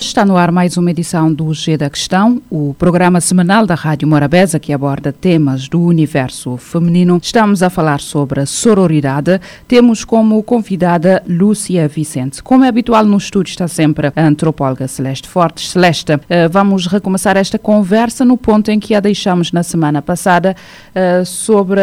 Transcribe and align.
Está 0.00 0.24
no 0.24 0.36
ar 0.36 0.52
mais 0.52 0.76
uma 0.76 0.92
edição 0.92 1.32
do 1.32 1.52
G 1.52 1.76
da 1.76 1.90
Questão, 1.90 2.40
o 2.48 2.72
programa 2.78 3.20
semanal 3.20 3.66
da 3.66 3.74
Rádio 3.74 4.06
Morabeza 4.06 4.58
que 4.58 4.72
aborda 4.72 5.12
temas 5.12 5.68
do 5.68 5.80
universo 5.82 6.56
feminino. 6.56 7.18
Estamos 7.20 7.62
a 7.62 7.68
falar 7.68 8.00
sobre 8.00 8.40
a 8.40 8.46
sororidade. 8.46 9.40
Temos 9.66 10.04
como 10.04 10.42
convidada 10.42 11.22
Lúcia 11.26 11.88
Vicente. 11.88 12.42
Como 12.42 12.64
é 12.64 12.68
habitual 12.68 13.04
no 13.04 13.16
estúdio 13.16 13.50
está 13.50 13.66
sempre 13.66 14.12
a 14.14 14.22
antropóloga 14.22 14.86
Celeste 14.86 15.28
Fortes. 15.28 15.70
Celeste, 15.70 16.18
eh, 16.28 16.48
vamos 16.48 16.86
recomeçar 16.86 17.36
esta 17.36 17.58
conversa 17.58 18.24
no 18.24 18.36
ponto 18.36 18.70
em 18.70 18.78
que 18.78 18.94
a 18.94 19.00
deixamos 19.00 19.50
na 19.52 19.64
semana 19.64 20.00
passada 20.00 20.56
eh, 20.94 21.24
sobre 21.24 21.80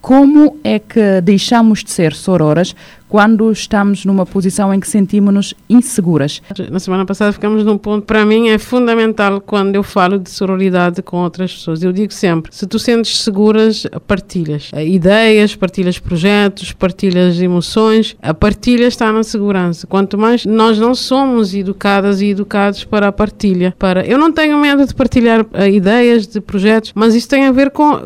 como 0.00 0.58
é 0.64 0.78
que 0.78 1.20
deixamos 1.20 1.84
de 1.84 1.90
ser 1.90 2.14
sororas 2.14 2.74
quando 3.10 3.50
estamos 3.50 4.04
numa 4.04 4.24
posição 4.24 4.72
em 4.72 4.78
que 4.78 4.88
sentimos-nos 4.88 5.52
inseguras. 5.68 6.40
Na 6.70 6.78
semana 6.78 7.04
passada 7.04 7.32
ficamos 7.32 7.64
num 7.64 7.76
ponto, 7.76 8.06
para 8.06 8.24
mim 8.24 8.50
é 8.50 8.56
fundamental 8.56 9.40
quando 9.40 9.74
eu 9.74 9.82
falo 9.82 10.16
de 10.16 10.30
sororidade 10.30 11.02
com 11.02 11.16
outras 11.16 11.52
pessoas. 11.52 11.82
Eu 11.82 11.92
digo 11.92 12.12
sempre, 12.12 12.54
se 12.54 12.68
tu 12.68 12.78
sentes 12.78 13.18
seguras, 13.18 13.84
partilhas 14.06 14.70
ideias, 14.86 15.56
partilhas 15.56 15.98
projetos, 15.98 16.72
partilhas 16.72 17.42
emoções, 17.42 18.16
a 18.22 18.32
partilha 18.32 18.86
está 18.86 19.12
na 19.12 19.24
segurança. 19.24 19.88
Quanto 19.88 20.16
mais 20.16 20.46
nós 20.46 20.78
não 20.78 20.94
somos 20.94 21.52
educadas 21.52 22.20
e 22.20 22.26
educados 22.26 22.84
para 22.84 23.08
a 23.08 23.12
partilha, 23.12 23.74
para 23.76 24.06
eu 24.06 24.18
não 24.18 24.30
tenho 24.30 24.56
medo 24.56 24.86
de 24.86 24.94
partilhar 24.94 25.40
uh, 25.40 25.66
ideias, 25.66 26.28
de 26.28 26.40
projetos, 26.40 26.92
mas 26.94 27.16
isso 27.16 27.28
tem 27.28 27.46
a 27.46 27.52
ver 27.52 27.70
com, 27.70 27.98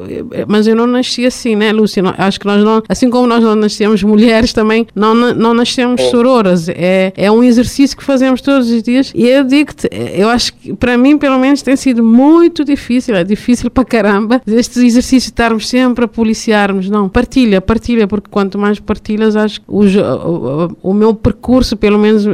mas 0.48 0.66
eu 0.66 0.74
não 0.74 0.86
nasci 0.86 1.26
assim, 1.26 1.54
né, 1.54 1.72
Lúcia? 1.72 2.02
Acho 2.16 2.40
que 2.40 2.46
nós 2.46 2.64
não, 2.64 2.82
assim 2.88 3.10
como 3.10 3.26
nós 3.26 3.44
não 3.44 3.54
nascemos 3.54 4.00
mulheres 4.14 4.54
também 4.54 4.86
não, 4.94 5.14
não 5.34 5.54
nascemos 5.54 6.00
é. 6.00 6.10
sororas, 6.10 6.68
é, 6.68 7.12
é 7.16 7.30
um 7.30 7.42
exercício 7.42 7.96
que 7.96 8.04
fazemos 8.04 8.40
todos 8.40 8.70
os 8.70 8.82
dias. 8.82 9.12
E 9.14 9.26
eu 9.26 9.44
digo-te, 9.44 9.88
eu 10.14 10.28
acho 10.28 10.54
que 10.54 10.72
para 10.74 10.96
mim 10.96 11.18
pelo 11.18 11.38
menos 11.38 11.62
tem 11.62 11.76
sido 11.76 12.02
muito 12.02 12.64
difícil, 12.64 13.14
é 13.14 13.24
difícil 13.24 13.70
para 13.70 13.84
caramba 13.84 14.40
este 14.46 14.84
exercício 14.84 15.28
de 15.28 15.32
estarmos 15.32 15.68
sempre 15.68 16.04
a 16.04 16.08
policiarmos, 16.08 16.88
não, 16.88 17.08
partilha, 17.08 17.60
partilha, 17.60 18.06
porque 18.06 18.28
quanto 18.30 18.58
mais 18.58 18.78
partilhas, 18.78 19.36
acho 19.36 19.60
que 19.60 19.66
o, 19.68 19.82
o, 19.82 20.90
o 20.90 20.94
meu 20.94 21.14
percurso, 21.14 21.76
pelo 21.76 21.98
menos 21.98 22.24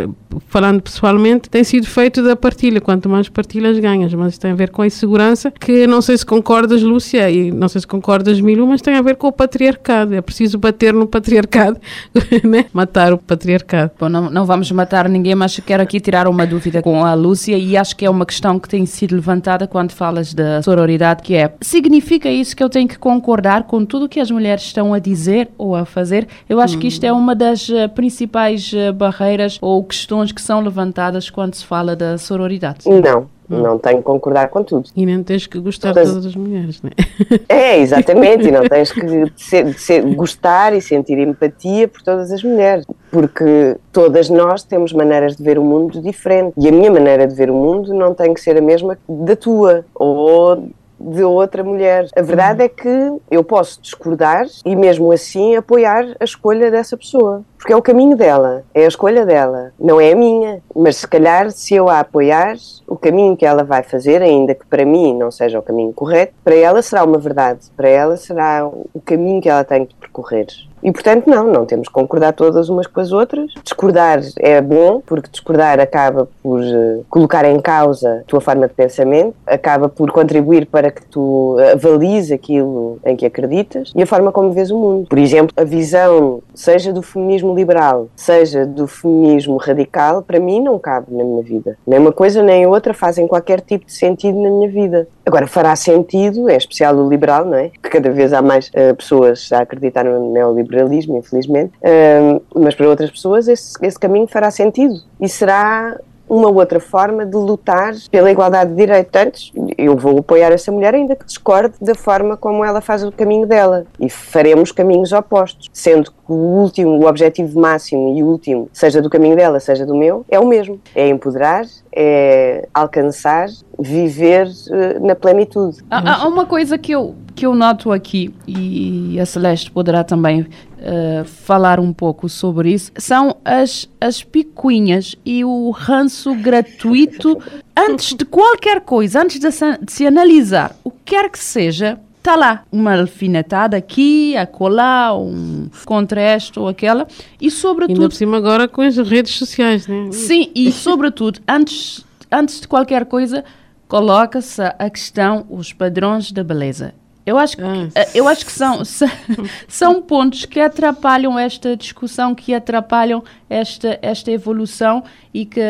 falando 0.46 0.82
pessoalmente, 0.82 1.48
tem 1.48 1.64
sido 1.64 1.86
feito 1.86 2.22
da 2.22 2.36
partilha. 2.36 2.80
Quanto 2.80 3.08
mais 3.08 3.28
partilhas, 3.28 3.78
ganhas. 3.78 4.12
Mas 4.14 4.38
tem 4.38 4.52
a 4.52 4.54
ver 4.54 4.70
com 4.70 4.82
a 4.82 4.86
insegurança, 4.86 5.50
que 5.50 5.86
não 5.86 6.00
sei 6.00 6.16
se 6.16 6.26
concordas, 6.26 6.82
Lúcia, 6.82 7.30
e 7.30 7.50
não 7.50 7.68
sei 7.68 7.80
se 7.80 7.86
concordas, 7.86 8.40
Milu, 8.40 8.66
mas 8.66 8.80
tem 8.80 8.94
a 8.94 9.02
ver 9.02 9.16
com 9.16 9.28
o 9.28 9.32
patriarcado. 9.32 10.14
É 10.14 10.20
preciso 10.20 10.58
bater 10.58 10.92
no 10.92 11.06
patriarcado, 11.06 11.80
né? 12.44 12.66
matar 12.72 13.12
o 13.12 13.18
patriarcado. 13.18 13.92
Bom, 13.98 14.08
não, 14.08 14.30
não 14.30 14.46
vamos 14.46 14.70
matar 14.72 15.08
ninguém, 15.08 15.34
mas 15.34 15.58
quero 15.60 15.82
aqui 15.82 16.00
tirar 16.00 16.28
uma 16.28 16.46
dúvida 16.46 16.82
com 16.82 17.04
a 17.04 17.14
Lúcia 17.14 17.56
e 17.56 17.76
acho 17.76 17.96
que 17.96 18.04
é 18.04 18.10
uma 18.10 18.26
questão 18.26 18.58
que 18.58 18.68
tem 18.68 18.86
sido 18.86 19.14
levantada 19.14 19.66
quando 19.66 19.92
falas 19.92 20.34
da 20.34 20.62
sororidade, 20.62 21.22
que 21.22 21.34
é, 21.34 21.52
significa 21.60 22.28
isso 22.30 22.56
que 22.56 22.62
eu 22.62 22.68
tenho 22.68 22.88
que 22.88 22.98
concordar 22.98 23.64
com 23.64 23.84
tudo 23.84 24.06
o 24.06 24.08
que 24.08 24.20
as 24.20 24.30
mulheres 24.30 24.64
estão 24.64 24.92
a 24.94 24.98
dizer 24.98 25.48
ou 25.56 25.74
a 25.74 25.84
fazer? 25.84 26.26
Eu 26.48 26.60
acho 26.60 26.76
hum. 26.76 26.80
que 26.80 26.86
isto 26.86 27.04
é 27.04 27.12
uma 27.12 27.34
das 27.34 27.68
uh, 27.68 27.88
principais 27.94 28.72
uh, 28.72 28.92
barreiras 28.92 29.58
ou 29.60 29.82
questões 29.84 30.19
questões 30.20 30.32
que 30.32 30.42
são 30.42 30.60
levantadas 30.60 31.30
quando 31.30 31.54
se 31.54 31.64
fala 31.64 31.96
da 31.96 32.18
sororidade. 32.18 32.88
Não, 32.88 33.26
hum. 33.48 33.60
não 33.60 33.78
tenho 33.78 33.98
que 33.98 34.04
concordar 34.04 34.48
com 34.48 34.62
tudo. 34.62 34.88
E 34.94 35.06
nem 35.06 35.22
tens 35.22 35.46
que 35.46 35.58
gostar 35.58 35.92
de 35.92 36.02
todas 36.02 36.26
as 36.26 36.36
mulheres, 36.36 36.82
não 36.82 36.90
é? 36.90 37.40
É, 37.60 37.78
exatamente, 37.78 38.48
e 38.48 38.50
não 38.50 38.66
tens 38.68 38.92
que 38.92 39.32
ser, 39.36 39.74
ser, 39.74 40.02
gostar 40.14 40.72
e 40.72 40.80
sentir 40.80 41.18
empatia 41.18 41.88
por 41.88 42.02
todas 42.02 42.30
as 42.30 42.42
mulheres, 42.42 42.84
porque 43.10 43.76
todas 43.92 44.28
nós 44.28 44.62
temos 44.62 44.92
maneiras 44.92 45.36
de 45.36 45.42
ver 45.42 45.58
o 45.58 45.64
mundo 45.64 46.00
diferente, 46.00 46.54
e 46.56 46.68
a 46.68 46.72
minha 46.72 46.90
maneira 46.90 47.26
de 47.26 47.34
ver 47.34 47.50
o 47.50 47.54
mundo 47.54 47.94
não 47.94 48.14
tem 48.14 48.34
que 48.34 48.40
ser 48.40 48.56
a 48.56 48.60
mesma 48.60 48.98
da 49.08 49.36
tua, 49.36 49.84
ou 49.94 50.68
de 51.00 51.24
outra 51.24 51.64
mulher. 51.64 52.06
A 52.14 52.22
verdade 52.22 52.62
é 52.62 52.68
que 52.68 53.12
eu 53.30 53.42
posso 53.42 53.80
discordar 53.80 54.46
e 54.64 54.76
mesmo 54.76 55.10
assim 55.10 55.56
apoiar 55.56 56.04
a 56.20 56.24
escolha 56.24 56.70
dessa 56.70 56.96
pessoa. 56.96 57.42
Porque 57.56 57.72
é 57.72 57.76
o 57.76 57.82
caminho 57.82 58.16
dela, 58.16 58.64
é 58.74 58.84
a 58.84 58.88
escolha 58.88 59.26
dela, 59.26 59.72
não 59.78 60.00
é 60.00 60.12
a 60.12 60.16
minha. 60.16 60.62
Mas 60.74 60.96
se 60.96 61.06
calhar, 61.06 61.50
se 61.50 61.74
eu 61.74 61.88
a 61.88 62.00
apoiar, 62.00 62.56
o 62.86 62.96
caminho 62.96 63.36
que 63.36 63.44
ela 63.44 63.62
vai 63.62 63.82
fazer, 63.82 64.22
ainda 64.22 64.54
que 64.54 64.66
para 64.66 64.84
mim 64.84 65.16
não 65.16 65.30
seja 65.30 65.58
o 65.58 65.62
caminho 65.62 65.92
correto, 65.92 66.32
para 66.42 66.54
ela 66.54 66.80
será 66.80 67.04
uma 67.04 67.18
verdade, 67.18 67.70
para 67.76 67.88
ela 67.88 68.16
será 68.16 68.66
o 68.66 69.00
caminho 69.04 69.42
que 69.42 69.48
ela 69.48 69.62
tem 69.62 69.84
de 69.84 69.94
percorrer. 69.94 70.46
E 70.82 70.92
portanto, 70.92 71.28
não, 71.28 71.46
não 71.50 71.66
temos 71.66 71.88
que 71.88 71.94
concordar 71.94 72.32
todas 72.32 72.68
umas 72.68 72.86
com 72.86 73.00
as 73.00 73.12
outras. 73.12 73.52
Discordar 73.62 74.20
é 74.38 74.60
bom, 74.60 75.02
porque 75.04 75.28
discordar 75.30 75.78
acaba 75.80 76.28
por 76.42 76.60
uh, 76.60 77.04
colocar 77.08 77.44
em 77.44 77.60
causa 77.60 78.20
a 78.20 78.24
tua 78.24 78.40
forma 78.40 78.66
de 78.66 78.74
pensamento, 78.74 79.34
acaba 79.46 79.88
por 79.88 80.10
contribuir 80.10 80.66
para 80.66 80.90
que 80.90 81.04
tu 81.04 81.56
avalies 81.72 82.30
aquilo 82.30 82.98
em 83.04 83.16
que 83.16 83.26
acreditas 83.26 83.92
e 83.94 84.02
a 84.02 84.06
forma 84.06 84.32
como 84.32 84.52
vês 84.52 84.70
o 84.70 84.78
mundo. 84.78 85.06
Por 85.08 85.18
exemplo, 85.18 85.52
a 85.56 85.64
visão, 85.64 86.42
seja 86.54 86.92
do 86.92 87.02
feminismo 87.02 87.54
liberal, 87.54 88.08
seja 88.16 88.66
do 88.66 88.86
feminismo 88.86 89.56
radical, 89.56 90.22
para 90.22 90.40
mim 90.40 90.60
não 90.60 90.78
cabe 90.78 91.06
na 91.10 91.24
minha 91.24 91.42
vida. 91.42 91.76
Nem 91.86 91.98
uma 91.98 92.12
coisa 92.12 92.42
nem 92.42 92.66
outra 92.66 92.94
fazem 92.94 93.26
qualquer 93.26 93.60
tipo 93.60 93.86
de 93.86 93.92
sentido 93.92 94.40
na 94.40 94.50
minha 94.50 94.68
vida. 94.68 95.08
Agora, 95.30 95.46
fará 95.46 95.76
sentido, 95.76 96.50
em 96.50 96.56
especial 96.56 96.96
o 96.96 97.08
liberal, 97.08 97.44
não 97.44 97.56
é? 97.56 97.68
Que 97.68 97.88
cada 97.88 98.10
vez 98.10 98.32
há 98.32 98.42
mais 98.42 98.68
uh, 98.70 98.96
pessoas 98.96 99.52
a 99.52 99.60
acreditar 99.60 100.04
no 100.04 100.32
neoliberalismo 100.32 100.80
liberalismo, 100.80 101.18
infelizmente, 101.18 101.72
uh, 101.84 102.42
mas 102.52 102.74
para 102.74 102.88
outras 102.88 103.12
pessoas 103.12 103.46
esse, 103.46 103.74
esse 103.80 103.96
caminho 103.96 104.26
fará 104.26 104.50
sentido 104.50 104.94
e 105.20 105.28
será 105.28 105.96
uma 106.30 106.48
outra 106.48 106.78
forma 106.78 107.26
de 107.26 107.36
lutar 107.36 107.92
pela 108.08 108.30
igualdade 108.30 108.70
de 108.70 108.76
direitos. 108.76 109.20
Antes, 109.20 109.52
eu 109.76 109.96
vou 109.96 110.20
apoiar 110.20 110.52
essa 110.52 110.70
mulher, 110.70 110.94
ainda 110.94 111.16
que 111.16 111.26
discorde 111.26 111.74
da 111.80 111.94
forma 111.94 112.36
como 112.36 112.64
ela 112.64 112.80
faz 112.80 113.02
o 113.02 113.10
caminho 113.10 113.46
dela. 113.46 113.84
E 113.98 114.08
faremos 114.08 114.70
caminhos 114.70 115.10
opostos, 115.12 115.68
sendo 115.72 116.12
que 116.12 116.16
o 116.28 116.34
último, 116.34 116.90
o 116.90 117.06
objetivo 117.06 117.58
máximo 117.60 118.16
e 118.16 118.22
último, 118.22 118.68
seja 118.72 119.02
do 119.02 119.10
caminho 119.10 119.34
dela, 119.34 119.58
seja 119.58 119.84
do 119.84 119.96
meu, 119.96 120.24
é 120.28 120.38
o 120.38 120.46
mesmo. 120.46 120.80
É 120.94 121.08
empoderar, 121.08 121.64
é 121.92 122.68
alcançar, 122.72 123.48
viver 123.76 124.46
uh, 124.46 125.04
na 125.04 125.16
plenitude. 125.16 125.78
Há, 125.90 126.22
há, 126.22 126.28
uma 126.28 126.46
coisa 126.46 126.78
que 126.78 126.92
eu, 126.92 127.16
que 127.34 127.44
eu 127.44 127.54
noto 127.54 127.90
aqui, 127.90 128.32
e 128.46 129.18
a 129.18 129.26
Celeste 129.26 129.70
poderá 129.72 130.04
também 130.04 130.46
uh, 130.80 131.24
falar 131.24 131.78
um 131.78 131.92
pouco 131.92 132.28
sobre 132.28 132.72
isso, 132.72 132.90
são 132.96 133.36
as, 133.44 133.88
as 134.00 134.22
picuinhas 134.22 135.14
e 135.24 135.44
o 135.44 135.70
ranço 135.70 136.34
gratuito 136.34 137.40
antes 137.76 138.14
de 138.14 138.24
qualquer 138.24 138.80
coisa, 138.80 139.22
antes 139.22 139.38
de 139.38 139.52
se, 139.52 139.78
de 139.78 139.92
se 139.92 140.06
analisar 140.06 140.74
o 140.82 140.90
que 140.90 141.10
quer 141.10 141.28
que 141.28 141.38
seja, 141.38 141.98
Está 142.20 142.36
lá 142.36 142.64
uma 142.70 143.00
alfinetada 143.00 143.78
aqui, 143.78 144.36
acolá, 144.36 145.16
um 145.16 145.70
contra 145.86 146.20
esta 146.20 146.60
ou 146.60 146.68
aquela. 146.68 147.08
E 147.40 147.50
sobretudo. 147.50 147.96
Ainda 147.96 148.08
por 148.10 148.14
cima 148.14 148.36
agora 148.36 148.68
com 148.68 148.82
as 148.82 148.98
redes 148.98 149.38
sociais, 149.38 149.86
né? 149.86 150.10
Sim, 150.12 150.50
e 150.54 150.70
sobretudo, 150.70 151.40
antes, 151.48 152.04
antes 152.30 152.60
de 152.60 152.68
qualquer 152.68 153.06
coisa, 153.06 153.42
coloca-se 153.88 154.60
a 154.60 154.90
questão, 154.90 155.46
os 155.48 155.72
padrões 155.72 156.30
da 156.30 156.44
beleza. 156.44 156.92
Eu 157.30 157.38
acho 157.38 157.56
que, 157.56 157.62
ah. 157.62 157.88
Eh, 157.94 158.10
eu 158.14 158.26
acho 158.26 158.44
que 158.44 158.50
são, 158.50 158.82
são 159.68 160.02
pontos 160.02 160.44
que 160.44 160.58
atrapalham 160.58 161.38
esta 161.38 161.76
discussão, 161.76 162.34
que 162.34 162.52
atrapalham 162.52 163.22
esta, 163.50 163.98
esta 164.00 164.30
evolução 164.30 165.02
e 165.34 165.44
que 165.44 165.60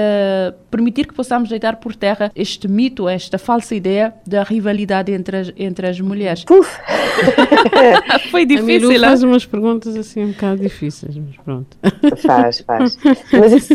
permitir 0.70 1.06
que 1.06 1.14
possamos 1.14 1.48
deitar 1.48 1.76
por 1.76 1.96
terra 1.96 2.30
este 2.36 2.68
mito, 2.68 3.08
esta 3.08 3.38
falsa 3.38 3.74
ideia 3.74 4.14
da 4.26 4.42
rivalidade 4.42 5.12
entre 5.12 5.36
as, 5.36 5.52
entre 5.56 5.88
as 5.88 6.00
mulheres. 6.00 6.44
Foi 8.30 8.44
difícil. 8.44 8.90
A 9.04 9.08
faz 9.08 9.22
umas 9.22 9.46
perguntas 9.46 9.96
assim 9.96 10.24
um 10.24 10.32
bocado 10.32 10.62
difíceis, 10.62 11.16
mas 11.16 11.36
pronto. 11.44 11.76
Faz, 12.26 12.60
faz. 12.60 12.98
Mas 13.32 13.52
isso, 13.52 13.72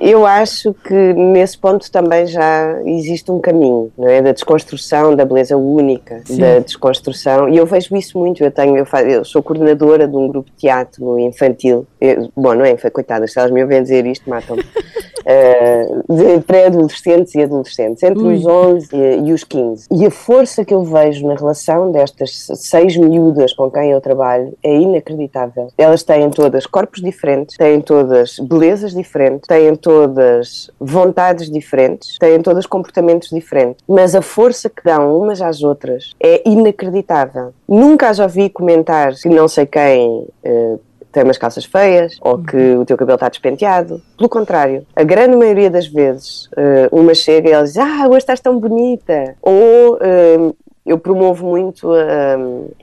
eu 0.00 0.24
acho 0.24 0.74
que 0.74 1.12
nesse 1.14 1.58
ponto 1.58 1.90
também 1.90 2.26
já 2.26 2.80
existe 2.84 3.30
um 3.30 3.40
caminho, 3.40 3.92
não 3.98 4.08
é? 4.08 4.22
Da 4.22 4.32
desconstrução 4.32 5.16
da 5.16 5.24
beleza 5.24 5.56
única, 5.56 6.22
Sim. 6.24 6.38
da 6.38 6.58
desconstrução. 6.60 7.48
E 7.48 7.56
eu 7.56 7.66
vejo 7.66 7.96
isso 7.96 8.18
muito. 8.18 8.42
Eu 8.42 8.50
tenho, 8.50 8.76
eu, 8.76 8.86
faço, 8.86 9.06
eu 9.06 9.24
sou 9.24 9.42
coordenadora 9.42 10.06
de 10.06 10.16
um 10.16 10.28
grupo 10.28 10.50
de 10.50 10.56
teatro 10.56 11.18
infantil. 11.18 11.86
Eu, 12.00 12.30
bom, 12.36 12.54
não 12.54 12.64
é? 12.64 12.76
Coitadas, 12.76 13.31
se 13.32 13.38
elas 13.38 13.50
me 13.50 13.62
ouvem 13.62 13.82
dizer 13.82 14.06
isto, 14.06 14.28
matam-me. 14.28 14.62
uh, 14.62 16.02
de 16.38 16.40
pré-adolescentes 16.42 17.34
e 17.34 17.42
adolescentes, 17.42 18.02
entre 18.02 18.22
Ui. 18.22 18.34
os 18.34 18.46
11 18.46 18.88
e, 18.92 19.28
e, 19.28 19.32
os 19.32 19.44
15. 19.44 19.86
E 19.90 20.06
a 20.06 20.10
força 20.10 20.64
que 20.64 20.74
eu 20.74 20.82
vejo 20.82 21.26
na 21.26 21.34
relação 21.34 21.90
destas 21.90 22.46
seis 22.54 22.96
miúdas 22.96 23.52
com 23.52 23.70
quem 23.70 23.90
eu 23.90 24.00
trabalho 24.00 24.56
é 24.62 24.74
inacreditável. 24.76 25.68
Elas 25.76 26.02
têm 26.02 26.28
todas 26.30 26.66
corpos 26.66 27.00
diferentes, 27.00 27.56
têm 27.56 27.80
todas 27.80 28.38
belezas 28.38 28.92
diferentes, 28.92 29.46
têm 29.46 29.74
todas 29.76 30.70
vontades 30.78 31.50
diferentes, 31.50 32.16
têm 32.18 32.40
todas 32.40 32.66
comportamentos 32.66 33.30
diferentes, 33.30 33.82
mas 33.88 34.14
a 34.14 34.22
força 34.22 34.68
que 34.68 34.82
dão 34.84 35.18
umas 35.18 35.40
às 35.40 35.62
outras 35.62 36.12
é 36.22 36.48
inacreditável. 36.48 37.52
Nunca 37.68 38.12
já 38.12 38.24
ouvi 38.24 38.50
comentar 38.50 39.14
que 39.14 39.28
não 39.28 39.48
sei 39.48 39.66
quem. 39.66 40.26
Uh, 40.44 40.80
tem 41.12 41.22
umas 41.22 41.38
calças 41.38 41.64
feias 41.64 42.16
ou 42.20 42.38
que 42.38 42.56
uhum. 42.56 42.80
o 42.80 42.84
teu 42.84 42.96
cabelo 42.96 43.16
está 43.16 43.28
despenteado. 43.28 44.00
Pelo 44.16 44.28
contrário, 44.28 44.86
a 44.96 45.04
grande 45.04 45.36
maioria 45.36 45.70
das 45.70 45.86
vezes 45.86 46.46
uh, 46.46 46.88
uma 46.90 47.14
chega 47.14 47.48
e 47.48 47.52
ela 47.52 47.64
diz: 47.64 47.76
Ah, 47.76 48.06
hoje 48.08 48.18
estás 48.18 48.40
tão 48.40 48.58
bonita. 48.58 49.36
Ou 49.42 49.96
uh, 49.96 50.56
eu 50.84 50.98
promovo 50.98 51.46
muito 51.46 51.92
a, 51.92 52.36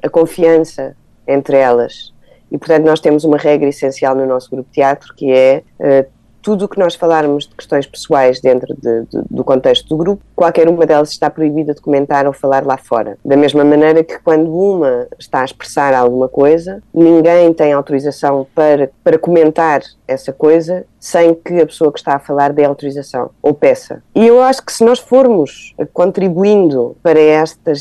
a 0.03 0.09
confiança 0.09 0.95
entre 1.27 1.57
elas. 1.57 2.13
E, 2.51 2.57
portanto, 2.57 2.85
nós 2.85 2.99
temos 2.99 3.23
uma 3.23 3.37
regra 3.37 3.69
essencial 3.69 4.15
no 4.15 4.25
nosso 4.25 4.49
grupo 4.49 4.69
de 4.69 4.75
teatro 4.75 5.13
que 5.15 5.31
é 5.31 5.63
uh, 5.79 6.18
tudo 6.41 6.65
o 6.65 6.69
que 6.69 6.79
nós 6.79 6.95
falarmos 6.95 7.47
de 7.47 7.55
questões 7.55 7.85
pessoais 7.85 8.39
dentro 8.39 8.73
de, 8.75 9.01
de, 9.03 9.21
do 9.29 9.43
contexto 9.43 9.87
do 9.89 9.97
grupo, 9.97 10.23
qualquer 10.35 10.67
uma 10.67 10.85
delas 10.85 11.11
está 11.11 11.29
proibida 11.29 11.73
de 11.73 11.81
comentar 11.81 12.25
ou 12.25 12.33
falar 12.33 12.65
lá 12.65 12.77
fora. 12.77 13.17
Da 13.23 13.35
mesma 13.35 13.63
maneira 13.63 14.03
que 14.03 14.19
quando 14.19 14.53
uma 14.53 15.07
está 15.17 15.41
a 15.41 15.45
expressar 15.45 15.93
alguma 15.93 16.27
coisa, 16.27 16.81
ninguém 16.93 17.53
tem 17.53 17.73
autorização 17.73 18.47
para, 18.55 18.89
para 19.03 19.17
comentar 19.17 19.81
essa 20.07 20.33
coisa 20.33 20.85
sem 20.99 21.33
que 21.33 21.61
a 21.61 21.65
pessoa 21.65 21.91
que 21.91 21.99
está 21.99 22.15
a 22.15 22.19
falar 22.19 22.51
dê 22.51 22.65
autorização 22.65 23.29
ou 23.41 23.53
peça. 23.53 24.03
E 24.13 24.27
eu 24.27 24.41
acho 24.41 24.65
que 24.65 24.73
se 24.73 24.83
nós 24.83 24.99
formos 24.99 25.73
contribuindo 25.93 26.97
para 27.01 27.19
esta, 27.19 27.71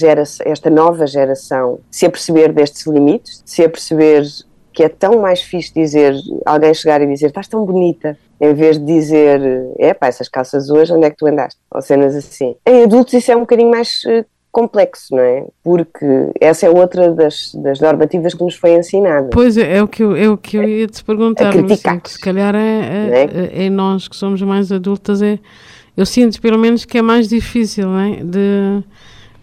esta 0.44 0.70
nova 0.70 1.06
geração 1.06 1.80
se 1.90 2.06
aperceber 2.06 2.52
destes 2.52 2.86
limites, 2.86 3.42
se 3.44 3.64
aperceber 3.64 4.24
que 4.78 4.84
é 4.84 4.88
tão 4.88 5.20
mais 5.20 5.42
fixe 5.42 5.74
dizer, 5.74 6.14
alguém 6.46 6.72
chegar 6.72 7.02
e 7.02 7.06
dizer 7.06 7.26
estás 7.26 7.48
tão 7.48 7.64
bonita, 7.64 8.16
em 8.40 8.54
vez 8.54 8.78
de 8.78 8.84
dizer 8.84 9.40
é 9.78 9.92
pá, 9.92 10.06
essas 10.06 10.28
calças 10.28 10.70
hoje, 10.70 10.92
onde 10.92 11.06
é 11.06 11.10
que 11.10 11.16
tu 11.16 11.26
andaste? 11.26 11.60
Ou 11.70 11.82
cenas 11.82 12.14
assim. 12.14 12.54
Em 12.66 12.84
adultos 12.84 13.14
isso 13.14 13.32
é 13.32 13.36
um 13.36 13.40
bocadinho 13.40 13.70
mais 13.70 14.02
uh, 14.04 14.24
complexo, 14.50 15.14
não 15.14 15.22
é? 15.22 15.46
Porque 15.62 16.06
essa 16.40 16.66
é 16.66 16.70
outra 16.70 17.12
das, 17.12 17.52
das 17.54 17.80
normativas 17.80 18.34
que 18.34 18.42
nos 18.42 18.54
foi 18.54 18.72
ensinada. 18.74 19.30
Pois 19.32 19.56
é, 19.56 19.76
é 19.76 19.82
o 19.82 19.88
que 19.88 20.02
eu, 20.02 20.16
é 20.16 20.28
o 20.28 20.36
que 20.36 20.56
eu 20.56 20.64
ia 20.64 20.86
te 20.86 21.02
perguntar, 21.04 21.54
mas 21.54 21.72
assim, 21.72 22.00
se 22.04 22.18
calhar 22.18 22.54
é, 22.54 22.58
é, 22.58 23.60
é? 23.60 23.66
é, 23.66 23.70
nós 23.70 24.08
que 24.08 24.16
somos 24.16 24.40
mais 24.42 24.72
adultas, 24.72 25.20
é, 25.20 25.38
eu 25.96 26.06
sinto 26.06 26.40
pelo 26.40 26.58
menos 26.58 26.84
que 26.84 26.98
é 26.98 27.02
mais 27.02 27.28
difícil, 27.28 27.86
não 27.86 27.98
é? 27.98 28.16
De, 28.16 28.82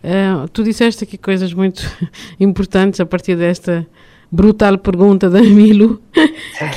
uh, 0.04 0.48
tu 0.52 0.64
disseste 0.64 1.04
aqui 1.04 1.18
coisas 1.18 1.54
muito 1.54 1.84
importantes 2.40 3.00
a 3.00 3.06
partir 3.06 3.36
desta 3.36 3.86
brutal 4.36 4.78
pergunta 4.78 5.30
da 5.30 5.42
Milu, 5.42 6.02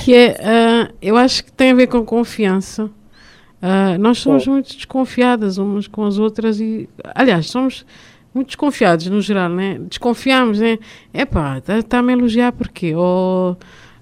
que 0.04 0.14
é, 0.14 0.36
uh, 0.38 0.94
eu 1.02 1.16
acho 1.16 1.44
que 1.44 1.52
tem 1.52 1.72
a 1.72 1.74
ver 1.74 1.88
com 1.88 2.04
confiança. 2.04 2.84
Uh, 2.84 3.98
nós 3.98 4.18
somos 4.18 4.46
muito 4.46 4.74
desconfiadas 4.76 5.58
umas 5.58 5.88
com 5.88 6.04
as 6.04 6.16
outras 6.16 6.60
e, 6.60 6.88
aliás, 7.14 7.50
somos 7.50 7.84
muito 8.32 8.48
desconfiados 8.48 9.08
no 9.08 9.20
geral, 9.20 9.48
né? 9.48 9.78
Desconfiamos, 9.88 10.60
né? 10.60 10.78
Epá, 11.12 11.58
está 11.58 11.82
tá 11.82 12.00
a 12.00 12.12
elogiar 12.12 12.52
porquê? 12.52 12.94
Ou 12.94 13.52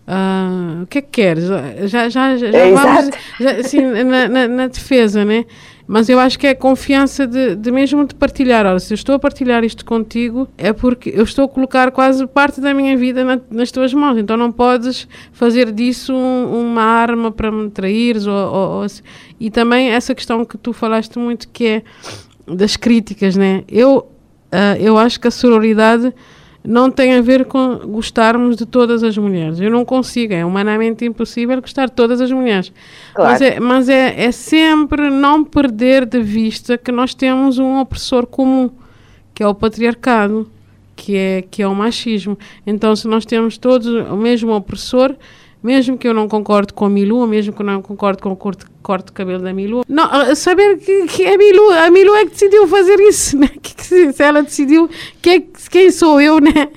uh, 0.06 0.82
o 0.82 0.86
que 0.86 0.98
é 0.98 1.02
que 1.02 1.08
queres? 1.08 1.44
Já, 1.86 2.10
já, 2.10 2.36
já, 2.36 2.48
é 2.48 2.70
vamos, 2.70 3.10
já, 3.40 3.50
assim, 3.52 3.80
na, 3.80 4.28
na, 4.28 4.48
na 4.48 4.66
defesa, 4.66 5.24
né? 5.24 5.46
Mas 5.86 6.08
eu 6.08 6.18
acho 6.18 6.38
que 6.38 6.46
é 6.46 6.54
confiança 6.54 7.26
de, 7.26 7.54
de 7.54 7.70
mesmo 7.70 8.04
de 8.04 8.14
partilhar. 8.14 8.66
Olha, 8.66 8.78
se 8.80 8.92
eu 8.92 8.96
estou 8.96 9.14
a 9.14 9.18
partilhar 9.18 9.62
isto 9.62 9.84
contigo, 9.84 10.48
é 10.58 10.72
porque 10.72 11.12
eu 11.14 11.22
estou 11.22 11.44
a 11.44 11.48
colocar 11.48 11.92
quase 11.92 12.26
parte 12.26 12.60
da 12.60 12.74
minha 12.74 12.96
vida 12.96 13.24
na, 13.24 13.40
nas 13.50 13.70
tuas 13.70 13.94
mãos. 13.94 14.18
Então 14.18 14.36
não 14.36 14.50
podes 14.50 15.06
fazer 15.32 15.70
disso 15.70 16.12
um, 16.12 16.72
uma 16.72 16.82
arma 16.82 17.30
para 17.30 17.52
me 17.52 17.70
traíres. 17.70 18.26
Ou, 18.26 18.34
ou, 18.34 18.82
ou, 18.82 18.86
e 19.38 19.48
também 19.48 19.90
essa 19.90 20.14
questão 20.14 20.44
que 20.44 20.58
tu 20.58 20.72
falaste 20.72 21.18
muito, 21.18 21.48
que 21.48 21.66
é 21.66 21.82
das 22.48 22.76
críticas, 22.76 23.36
né? 23.36 23.62
Eu, 23.68 23.98
uh, 24.52 24.76
eu 24.80 24.98
acho 24.98 25.20
que 25.20 25.28
a 25.28 25.30
sororidade 25.30 26.12
não 26.66 26.90
tem 26.90 27.14
a 27.14 27.20
ver 27.20 27.44
com 27.44 27.76
gostarmos 27.78 28.56
de 28.56 28.66
todas 28.66 29.02
as 29.02 29.16
mulheres. 29.16 29.60
Eu 29.60 29.70
não 29.70 29.84
consigo, 29.84 30.34
é 30.34 30.44
humanamente 30.44 31.04
impossível 31.04 31.60
gostar 31.60 31.86
de 31.86 31.92
todas 31.92 32.20
as 32.20 32.30
mulheres. 32.30 32.72
Claro. 33.14 33.30
Mas, 33.30 33.40
é, 33.40 33.60
mas 33.60 33.88
é, 33.88 34.24
é 34.24 34.32
sempre 34.32 35.08
não 35.08 35.44
perder 35.44 36.04
de 36.04 36.20
vista 36.20 36.76
que 36.76 36.90
nós 36.90 37.14
temos 37.14 37.58
um 37.58 37.78
opressor 37.78 38.26
comum, 38.26 38.70
que 39.34 39.42
é 39.42 39.48
o 39.48 39.54
patriarcado, 39.54 40.50
que 40.96 41.16
é, 41.16 41.42
que 41.42 41.62
é 41.62 41.68
o 41.68 41.74
machismo. 41.74 42.38
Então, 42.66 42.96
se 42.96 43.06
nós 43.06 43.24
temos 43.24 43.58
todos 43.58 43.86
o 43.86 44.16
mesmo 44.16 44.52
opressor, 44.52 45.14
mesmo 45.62 45.98
que 45.98 46.06
eu 46.06 46.14
não 46.14 46.28
concorde 46.28 46.72
com 46.72 46.84
a 46.84 46.90
Milu, 46.90 47.26
mesmo 47.26 47.52
que 47.52 47.60
eu 47.60 47.66
não 47.66 47.82
concorde 47.82 48.22
com 48.22 48.30
o 48.30 48.36
corte, 48.36 48.64
corte 48.82 49.06
de 49.06 49.12
cabelo 49.12 49.42
da 49.42 49.52
Milu, 49.52 49.82
não, 49.88 50.34
saber 50.34 50.78
que, 50.78 51.06
que 51.06 51.26
a 51.26 51.36
Milu, 51.36 51.70
a 51.70 51.90
Milu 51.90 52.14
é 52.14 52.24
que 52.24 52.32
decidiu 52.32 52.66
fazer 52.68 53.00
isso, 53.00 53.36
né? 53.38 53.50
Que, 53.60 53.74
que, 53.74 54.12
se 54.12 54.22
ela 54.22 54.42
decidiu, 54.42 54.88
que 55.20 55.30
é, 55.30 55.42
quem 55.70 55.90
sou 55.90 56.20
eu, 56.20 56.40
né? 56.40 56.68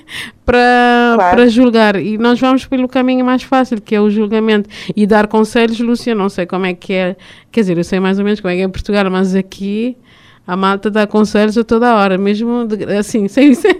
Para, 0.44 1.14
claro. 1.16 1.48
julgar. 1.48 1.96
E 1.96 2.18
nós 2.18 2.40
vamos 2.40 2.66
pelo 2.66 2.88
caminho 2.88 3.24
mais 3.24 3.42
fácil, 3.42 3.80
que 3.80 3.94
é 3.94 4.00
o 4.00 4.10
julgamento. 4.10 4.68
E 4.96 5.06
dar 5.06 5.26
conselhos, 5.28 5.78
Lúcia, 5.80 6.14
não 6.14 6.28
sei 6.28 6.46
como 6.46 6.66
é 6.66 6.74
que 6.74 6.92
é, 6.92 7.16
quer 7.52 7.60
dizer, 7.60 7.78
eu 7.78 7.84
sei 7.84 8.00
mais 8.00 8.18
ou 8.18 8.24
menos 8.24 8.40
como 8.40 8.52
é 8.52 8.56
que 8.56 8.62
é 8.62 8.64
em 8.64 8.70
Portugal, 8.70 9.08
mas 9.10 9.34
aqui 9.34 9.96
a 10.46 10.56
malta 10.56 10.90
dá 10.90 11.06
conselhos 11.06 11.56
a 11.56 11.62
toda 11.62 11.94
hora, 11.94 12.18
mesmo 12.18 12.66
de, 12.66 12.84
assim, 12.96 13.28
sem, 13.28 13.54
sem 13.54 13.72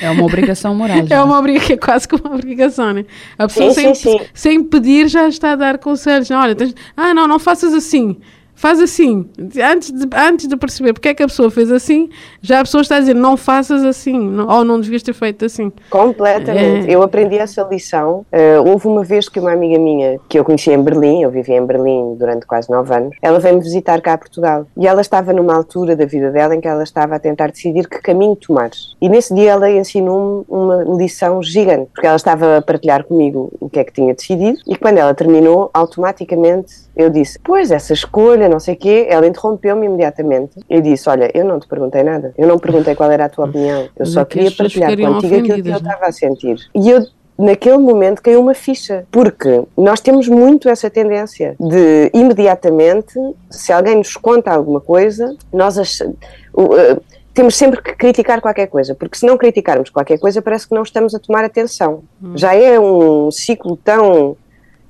é 0.00 0.10
uma 0.10 0.24
obrigação 0.24 0.74
moral. 0.74 1.06
Já. 1.06 1.16
É 1.16 1.22
uma 1.22 1.38
obrigação, 1.38 1.74
é 1.74 1.78
quase 1.78 2.08
que 2.08 2.14
uma 2.14 2.34
obrigação, 2.34 2.92
né? 2.92 3.04
A 3.38 3.46
pessoa 3.46 3.72
sim, 3.72 3.80
sem, 3.80 3.94
sim, 3.94 4.18
sim. 4.18 4.24
sem 4.32 4.64
pedir 4.64 5.08
já 5.08 5.28
está 5.28 5.52
a 5.52 5.56
dar 5.56 5.78
conselhos. 5.78 6.30
Olha, 6.30 6.54
tens, 6.54 6.74
ah, 6.96 7.12
não, 7.12 7.28
não 7.28 7.38
faças 7.38 7.74
assim 7.74 8.18
faz 8.62 8.78
assim. 8.80 9.28
Antes 9.60 9.90
de, 9.90 10.08
antes 10.16 10.46
de 10.46 10.56
perceber 10.56 10.92
porque 10.92 11.08
é 11.08 11.14
que 11.14 11.22
a 11.24 11.26
pessoa 11.26 11.50
fez 11.50 11.68
assim, 11.72 12.08
já 12.40 12.60
a 12.60 12.62
pessoa 12.62 12.80
está 12.80 12.94
a 12.94 13.00
dizer 13.00 13.14
não 13.14 13.36
faças 13.36 13.84
assim, 13.84 14.16
não, 14.16 14.46
ou 14.48 14.64
não 14.64 14.80
devias 14.80 15.02
ter 15.02 15.12
feito 15.12 15.44
assim. 15.44 15.72
Completamente. 15.90 16.88
É. 16.88 16.94
Eu 16.94 17.02
aprendi 17.02 17.36
essa 17.36 17.62
lição. 17.64 18.24
Uh, 18.32 18.70
houve 18.70 18.86
uma 18.86 19.02
vez 19.02 19.28
que 19.28 19.40
uma 19.40 19.50
amiga 19.50 19.80
minha, 19.80 20.20
que 20.28 20.38
eu 20.38 20.44
conheci 20.44 20.70
em 20.70 20.80
Berlim, 20.80 21.24
eu 21.24 21.30
vivi 21.32 21.52
em 21.52 21.66
Berlim 21.66 22.14
durante 22.14 22.46
quase 22.46 22.70
nove 22.70 22.94
anos, 22.94 23.16
ela 23.20 23.40
veio-me 23.40 23.62
visitar 23.62 24.00
cá 24.00 24.12
a 24.12 24.18
Portugal. 24.18 24.64
E 24.76 24.86
ela 24.86 25.00
estava 25.00 25.32
numa 25.32 25.56
altura 25.56 25.96
da 25.96 26.04
vida 26.04 26.30
dela 26.30 26.54
em 26.54 26.60
que 26.60 26.68
ela 26.68 26.84
estava 26.84 27.16
a 27.16 27.18
tentar 27.18 27.48
decidir 27.48 27.88
que 27.88 28.00
caminho 28.00 28.36
tomar. 28.36 28.70
E 29.00 29.08
nesse 29.08 29.34
dia 29.34 29.50
ela 29.50 29.68
ensinou-me 29.68 30.44
uma 30.48 30.84
lição 30.96 31.42
gigante, 31.42 31.90
porque 31.92 32.06
ela 32.06 32.14
estava 32.14 32.58
a 32.58 32.62
partilhar 32.62 33.02
comigo 33.02 33.52
o 33.58 33.68
que 33.68 33.80
é 33.80 33.84
que 33.84 33.92
tinha 33.92 34.14
decidido, 34.14 34.56
e 34.68 34.76
quando 34.76 34.98
ela 34.98 35.12
terminou, 35.14 35.68
automaticamente 35.74 36.92
eu 36.94 37.10
disse, 37.10 37.38
pois, 37.42 37.70
essa 37.70 37.92
escolha, 37.92 38.48
não 38.52 38.60
sei 38.60 38.74
o 38.74 38.76
quê. 38.76 39.06
Ela 39.08 39.26
interrompeu-me 39.26 39.86
imediatamente 39.86 40.60
e 40.68 40.80
disse, 40.80 41.08
olha, 41.08 41.30
eu 41.34 41.44
não 41.44 41.58
te 41.58 41.66
perguntei 41.66 42.02
nada. 42.02 42.32
Eu 42.36 42.46
não 42.46 42.58
perguntei 42.58 42.94
qual 42.94 43.10
era 43.10 43.24
a 43.24 43.28
tua 43.28 43.46
opinião. 43.46 43.88
Eu 43.96 44.06
só 44.06 44.24
queria 44.24 44.50
partilhar 44.50 44.90
contigo 44.90 45.34
aquilo 45.34 45.62
que 45.62 45.68
eu 45.68 45.76
estava 45.76 46.06
a 46.06 46.12
sentir. 46.12 46.58
E 46.74 46.90
eu 46.90 47.04
naquele 47.38 47.78
momento 47.78 48.22
caiu 48.22 48.40
uma 48.40 48.54
ficha, 48.54 49.04
porque 49.10 49.62
nós 49.76 50.00
temos 50.00 50.28
muito 50.28 50.68
essa 50.68 50.88
tendência 50.90 51.56
de 51.58 52.10
imediatamente, 52.14 53.14
se 53.50 53.72
alguém 53.72 53.96
nos 53.96 54.16
conta 54.16 54.52
alguma 54.52 54.80
coisa, 54.80 55.34
nós 55.52 55.76
uh, 55.76 57.02
temos 57.34 57.56
sempre 57.56 57.82
que 57.82 57.94
criticar 57.94 58.40
qualquer 58.40 58.66
coisa, 58.66 58.94
porque 58.94 59.16
se 59.16 59.26
não 59.26 59.36
criticarmos 59.36 59.90
qualquer 59.90 60.18
coisa, 60.18 60.42
parece 60.42 60.68
que 60.68 60.74
não 60.74 60.82
estamos 60.82 61.14
a 61.14 61.18
tomar 61.18 61.44
atenção. 61.44 62.02
Hum. 62.22 62.32
Já 62.36 62.54
é 62.54 62.78
um 62.78 63.30
ciclo 63.30 63.76
tão 63.76 64.36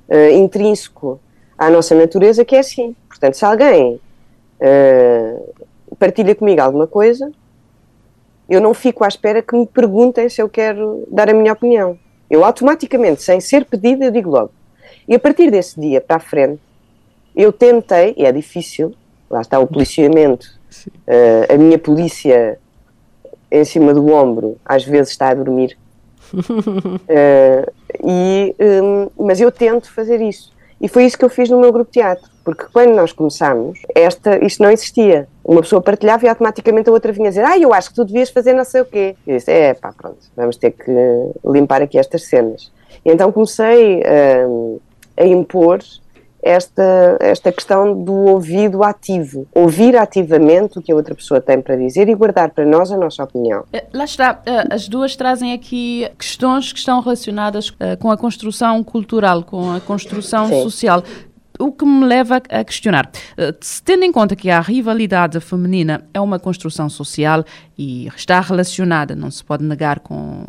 uh, 0.09 0.29
intrínseco 0.33 1.19
à 1.57 1.69
nossa 1.69 1.95
natureza 1.95 2.43
que 2.43 2.55
é 2.55 2.59
assim. 2.59 2.95
Portanto, 3.07 3.35
se 3.35 3.45
alguém 3.45 3.99
uh, 4.59 5.53
partilha 5.97 6.35
comigo 6.35 6.61
alguma 6.61 6.87
coisa, 6.87 7.31
eu 8.49 8.59
não 8.59 8.73
fico 8.73 9.03
à 9.03 9.07
espera 9.07 9.41
que 9.41 9.55
me 9.55 9.65
perguntem 9.65 10.27
se 10.29 10.41
eu 10.41 10.49
quero 10.49 11.07
dar 11.09 11.29
a 11.29 11.33
minha 11.33 11.53
opinião. 11.53 11.97
Eu 12.29 12.43
automaticamente, 12.43 13.21
sem 13.21 13.39
ser 13.39 13.65
pedida, 13.65 14.05
eu 14.05 14.11
digo 14.11 14.29
logo. 14.29 14.51
E 15.07 15.15
a 15.15 15.19
partir 15.19 15.51
desse 15.51 15.79
dia 15.79 16.01
para 16.01 16.17
a 16.17 16.19
frente, 16.19 16.61
eu 17.35 17.51
tentei, 17.51 18.13
e 18.17 18.25
é 18.25 18.31
difícil, 18.31 18.93
lá 19.29 19.41
está 19.41 19.59
o 19.59 19.67
policiamento, 19.67 20.47
uh, 21.07 21.53
a 21.53 21.57
minha 21.57 21.77
polícia 21.77 22.59
em 23.51 23.63
cima 23.63 23.93
do 23.93 24.11
ombro, 24.11 24.57
às 24.65 24.83
vezes 24.83 25.11
está 25.11 25.29
a 25.29 25.33
dormir. 25.33 25.77
Uh, 26.33 27.71
e, 28.03 28.55
um, 28.59 29.25
mas 29.25 29.39
eu 29.39 29.51
tento 29.51 29.91
fazer 29.91 30.21
isso. 30.21 30.51
E 30.83 30.89
foi 30.89 31.05
isso 31.05 31.17
que 31.17 31.23
eu 31.23 31.29
fiz 31.29 31.49
no 31.49 31.61
meu 31.61 31.71
grupo 31.71 31.89
de 31.89 31.93
teatro, 31.93 32.29
porque 32.43 32.65
quando 32.73 32.93
nós 32.93 33.13
começámos, 33.13 33.79
esta, 33.95 34.43
isto 34.45 34.61
não 34.61 34.69
existia. 34.69 35.29
Uma 35.41 35.61
pessoa 35.61 35.81
partilhava 35.81 36.25
e 36.25 36.27
automaticamente 36.27 36.89
a 36.89 36.91
outra 36.91 37.13
vinha 37.13 37.29
dizer: 37.29 37.45
Ah, 37.45 37.57
eu 37.57 37.73
acho 37.73 37.87
que 37.87 37.95
tu 37.95 38.03
devias 38.03 38.29
fazer 38.29 38.51
não 38.51 38.65
sei 38.65 38.81
o 38.81 38.85
quê. 38.85 39.15
E 39.25 39.31
eu 39.31 39.37
disse: 39.37 39.49
É, 39.49 39.73
pá, 39.73 39.93
pronto, 39.97 40.17
vamos 40.35 40.57
ter 40.57 40.71
que 40.71 40.91
limpar 41.45 41.81
aqui 41.81 41.97
estas 41.97 42.23
cenas. 42.25 42.69
E 43.05 43.09
então 43.09 43.31
comecei 43.31 44.01
uh, 44.01 44.81
a 45.15 45.25
impor 45.25 45.79
esta, 46.43 47.17
esta 47.21 47.51
questão 47.51 48.03
do 48.03 48.13
ouvido 48.13 48.83
ativo. 48.83 49.47
Ouvir 49.55 49.95
ativamente 49.95 50.77
o 50.77 50.81
que 50.81 50.91
a 50.91 50.95
outra 50.95 51.15
pessoa 51.15 51.39
tem 51.39 51.61
para 51.61 51.75
dizer 51.77 52.09
e 52.09 52.13
guardar 52.13 52.51
para 52.51 52.65
nós 52.65 52.91
a 52.91 52.97
nossa 52.97 53.23
opinião. 53.23 53.63
Eh, 53.71 53.85
lá 53.93 54.03
está, 54.03 54.41
eh, 54.45 54.67
as 54.69 54.87
duas 54.87 55.15
trazem 55.15 55.53
aqui 55.53 56.07
questões 56.17 56.73
que 56.73 56.79
estão 56.79 56.99
relacionadas 56.99 57.73
eh, 57.79 57.95
com 57.95 58.11
a 58.11 58.17
construção 58.17 58.83
cultural, 58.83 59.43
com 59.43 59.71
a 59.71 59.79
construção 59.79 60.47
Sim. 60.47 60.63
social 60.63 61.03
o 61.59 61.71
que 61.71 61.85
me 61.85 62.03
leva 62.03 62.41
a 62.49 62.63
questionar. 62.63 63.09
Tendo 63.85 64.03
em 64.03 64.11
conta 64.11 64.35
que 64.35 64.49
a 64.49 64.59
rivalidade 64.59 65.39
feminina 65.39 66.03
é 66.11 66.19
uma 66.19 66.39
construção 66.39 66.89
social 66.89 67.45
e 67.77 68.07
está 68.15 68.39
relacionada, 68.39 69.15
não 69.15 69.31
se 69.31 69.43
pode 69.43 69.63
negar, 69.63 69.99
com 69.99 70.45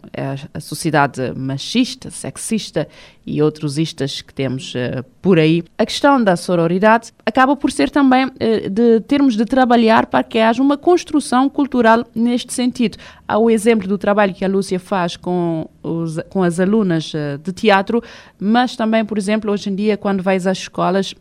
a, 0.53 0.61
sociedade 0.61 1.33
machista, 1.37 2.11
sexista 2.11 2.87
e 3.27 3.41
outros 3.41 3.79
istas 3.79 4.21
que 4.21 4.35
temos 4.35 4.75
uh, 4.75 5.03
por 5.23 5.39
aí. 5.39 5.65
A 5.79 5.87
questão 5.87 6.23
da 6.23 6.37
sororidade 6.37 7.13
acaba 7.25 7.57
por 7.57 7.73
ser 7.73 7.91
também 7.91 8.27
uh, 8.27 8.71
de 8.71 9.01
termos 9.01 9.37
de 9.37 9.45
trabalhar 9.45 10.07
para 10.07 10.23
que 10.23 10.39
haja 10.39 10.63
uma 10.63 10.77
construção 10.77 11.49
cultural 11.49 12.05
neste 12.15 12.53
sentido. 12.53 12.99
Há 13.27 13.39
o 13.39 13.51
exemplo 13.51 13.89
do 13.89 13.97
trabalho 13.97 14.35
que 14.35 14.45
a 14.45 14.49
Lúcia 14.49 14.79
faz 14.79 15.17
com, 15.17 15.67
os, 15.83 16.19
com 16.29 16.43
as 16.43 16.61
alunas 16.61 17.13
uh, 17.15 17.39
de 17.43 17.53
teatro, 17.53 18.03
mas 18.39 18.77
também, 18.77 19.05
por 19.05 19.17
exemplo, 19.17 19.51
hoje 19.51 19.71
em 19.71 19.75
dia, 19.75 19.97
quando 19.97 20.23
vais 20.23 20.47
às 20.47 20.59
escolas, 20.59 21.15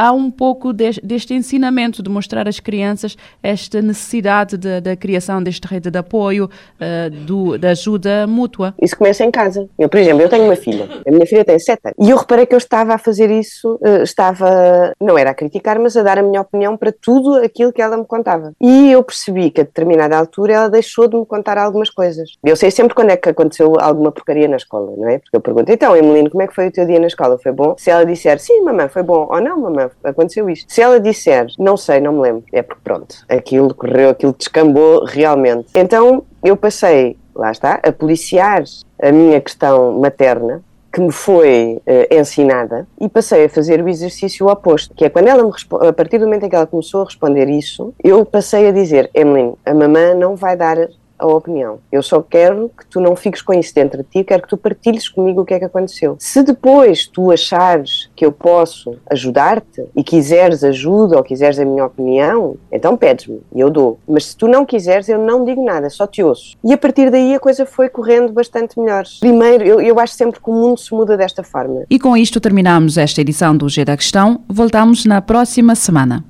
há 0.00 0.12
um 0.12 0.30
pouco 0.30 0.72
de, 0.72 0.92
deste 1.02 1.34
ensinamento 1.34 2.02
de 2.02 2.08
mostrar 2.08 2.48
às 2.48 2.58
crianças 2.58 3.18
esta 3.42 3.82
necessidade 3.82 4.56
da 4.56 4.96
criação 4.96 5.42
deste 5.42 5.66
rede 5.66 5.90
de 5.90 5.98
apoio, 5.98 6.46
uh, 6.46 7.10
do, 7.10 7.58
da 7.58 7.70
ajuda 7.70 8.26
mútua. 8.26 8.74
Isso 8.80 8.96
começa 8.96 9.22
em 9.24 9.30
casa. 9.30 9.68
Eu, 9.78 9.90
por 9.90 10.00
exemplo, 10.00 10.22
eu 10.22 10.28
tenho 10.30 10.44
uma 10.44 10.56
filha, 10.56 10.88
a 11.06 11.10
minha 11.10 11.26
filha 11.26 11.44
tem 11.44 11.58
sete 11.58 11.80
anos, 11.84 11.96
e 12.00 12.08
eu 12.08 12.16
reparei 12.16 12.46
que 12.46 12.54
eu 12.54 12.58
estava 12.58 12.94
a 12.94 12.98
fazer 12.98 13.30
isso, 13.30 13.74
uh, 13.74 14.02
estava, 14.02 14.94
não 14.98 15.18
era 15.18 15.32
a 15.32 15.34
criticar, 15.34 15.78
mas 15.78 15.94
a 15.98 16.02
dar 16.02 16.18
a 16.18 16.22
minha 16.22 16.40
opinião 16.40 16.78
para 16.78 16.92
tudo 16.92 17.34
aquilo 17.34 17.70
que 17.70 17.82
ela 17.82 17.98
me 17.98 18.06
contava. 18.06 18.54
E 18.58 18.90
eu 18.90 19.02
percebi 19.02 19.50
que 19.50 19.60
a 19.60 19.64
determinada 19.64 20.16
altura 20.16 20.54
ela 20.54 20.70
deixou 20.70 21.08
de 21.08 21.16
me 21.16 21.26
contar 21.26 21.58
algumas 21.58 21.90
coisas. 21.90 22.30
Eu 22.42 22.56
sei 22.56 22.70
sempre 22.70 22.94
quando 22.94 23.10
é 23.10 23.18
que 23.18 23.28
aconteceu 23.28 23.74
alguma 23.78 24.10
porcaria 24.10 24.48
na 24.48 24.56
escola, 24.56 24.94
não 24.96 25.08
é? 25.10 25.18
Porque 25.18 25.36
eu 25.36 25.40
pergunto, 25.42 25.70
então, 25.70 25.94
Emelino, 25.94 26.30
como 26.30 26.42
é 26.42 26.46
que 26.46 26.54
foi 26.54 26.68
o 26.68 26.72
teu 26.72 26.86
dia 26.86 26.98
na 26.98 27.06
escola? 27.06 27.38
Foi 27.38 27.52
bom? 27.52 27.74
Se 27.76 27.90
ela 27.90 28.06
disser, 28.06 28.38
sim, 28.38 28.62
mamãe, 28.62 28.88
foi 28.88 29.02
bom, 29.02 29.28
ou 29.30 29.40
não, 29.42 29.60
mamãe, 29.60 29.89
aconteceu 30.02 30.48
isto. 30.48 30.72
Se 30.72 30.80
ela 30.80 31.00
disser, 31.00 31.46
não 31.58 31.76
sei, 31.76 32.00
não 32.00 32.12
me 32.12 32.20
lembro, 32.20 32.44
é 32.52 32.62
porque 32.62 32.80
pronto, 32.82 33.16
aquilo 33.28 33.74
correu, 33.74 34.10
aquilo 34.10 34.34
descambou 34.36 35.04
realmente. 35.04 35.68
Então 35.74 36.24
eu 36.42 36.56
passei, 36.56 37.16
lá 37.34 37.50
está, 37.50 37.80
a 37.82 37.92
policiar 37.92 38.62
a 39.00 39.12
minha 39.12 39.40
questão 39.40 39.98
materna, 39.98 40.62
que 40.92 41.00
me 41.00 41.12
foi 41.12 41.80
uh, 41.86 42.14
ensinada 42.14 42.86
e 43.00 43.08
passei 43.08 43.44
a 43.44 43.48
fazer 43.48 43.82
o 43.82 43.88
exercício 43.88 44.48
oposto, 44.48 44.94
que 44.94 45.04
é 45.04 45.08
quando 45.08 45.28
ela 45.28 45.44
me 45.44 45.52
a 45.88 45.92
partir 45.92 46.18
do 46.18 46.24
momento 46.24 46.46
em 46.46 46.48
que 46.48 46.56
ela 46.56 46.66
começou 46.66 47.02
a 47.02 47.04
responder 47.04 47.48
isso, 47.48 47.94
eu 48.02 48.24
passei 48.24 48.66
a 48.66 48.72
dizer, 48.72 49.08
Emily, 49.14 49.54
a 49.64 49.72
mamã 49.72 50.14
não 50.14 50.34
vai 50.34 50.56
dar 50.56 50.88
a 51.20 51.26
opinião. 51.26 51.78
Eu 51.92 52.02
só 52.02 52.20
quero 52.22 52.70
que 52.76 52.86
tu 52.86 53.00
não 53.00 53.14
fiques 53.14 53.42
com 53.42 53.52
isso 53.52 53.74
dentro 53.74 54.02
de 54.02 54.08
ti, 54.08 54.24
quero 54.24 54.42
que 54.42 54.48
tu 54.48 54.56
partilhes 54.56 55.08
comigo 55.08 55.42
o 55.42 55.44
que 55.44 55.54
é 55.54 55.58
que 55.58 55.64
aconteceu. 55.64 56.16
Se 56.18 56.42
depois 56.42 57.06
tu 57.06 57.30
achares 57.30 58.10
que 58.16 58.24
eu 58.24 58.32
posso 58.32 58.96
ajudar-te 59.10 59.84
e 59.94 60.02
quiseres 60.02 60.64
ajuda 60.64 61.16
ou 61.16 61.22
quiseres 61.22 61.58
a 61.58 61.64
minha 61.64 61.84
opinião, 61.84 62.56
então 62.72 62.96
pedes-me 62.96 63.40
e 63.54 63.60
eu 63.60 63.70
dou. 63.70 63.98
Mas 64.08 64.26
se 64.26 64.36
tu 64.36 64.48
não 64.48 64.64
quiseres, 64.64 65.08
eu 65.08 65.18
não 65.18 65.44
digo 65.44 65.64
nada, 65.64 65.90
só 65.90 66.06
te 66.06 66.22
ouço. 66.22 66.56
E 66.64 66.72
a 66.72 66.78
partir 66.78 67.10
daí 67.10 67.34
a 67.34 67.40
coisa 67.40 67.66
foi 67.66 67.88
correndo 67.88 68.32
bastante 68.32 68.78
melhor. 68.78 69.04
Primeiro, 69.20 69.64
eu, 69.64 69.80
eu 69.80 69.98
acho 70.00 70.14
sempre 70.14 70.40
que 70.40 70.50
o 70.50 70.54
mundo 70.54 70.78
se 70.78 70.92
muda 70.94 71.16
desta 71.16 71.42
forma. 71.42 71.84
E 71.90 71.98
com 71.98 72.16
isto 72.16 72.40
terminamos 72.40 72.96
esta 72.96 73.20
edição 73.20 73.56
do 73.56 73.68
G 73.68 73.84
da 73.84 73.96
Questão. 73.96 74.42
Voltamos 74.48 75.04
na 75.04 75.20
próxima 75.20 75.74
semana. 75.74 76.29